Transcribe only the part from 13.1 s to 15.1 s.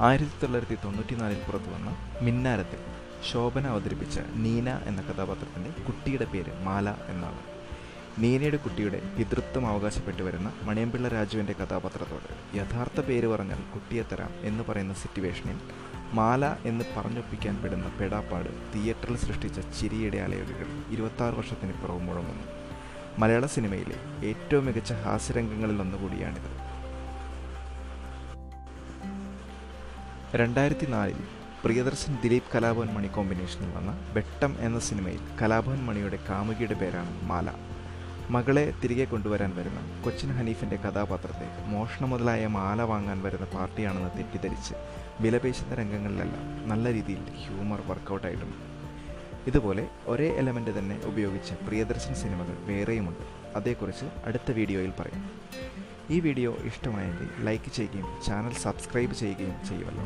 പറഞ്ഞാൽ കുട്ടിയെ തരാം എന്ന് പറയുന്ന